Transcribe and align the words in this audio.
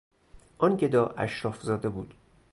آن 0.57 0.75
گدا 0.77 1.05
اشرافزاده 1.07 1.89
بود. 1.89 2.13